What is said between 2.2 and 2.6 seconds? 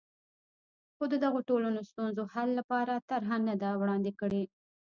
حل